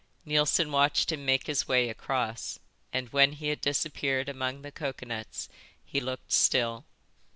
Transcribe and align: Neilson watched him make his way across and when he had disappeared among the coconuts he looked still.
Neilson 0.25 0.71
watched 0.71 1.11
him 1.11 1.25
make 1.27 1.45
his 1.45 1.67
way 1.67 1.87
across 1.87 2.57
and 2.91 3.09
when 3.13 3.33
he 3.33 3.49
had 3.49 3.61
disappeared 3.61 4.29
among 4.29 4.63
the 4.63 4.71
coconuts 4.71 5.47
he 5.85 6.01
looked 6.01 6.31
still. 6.31 6.85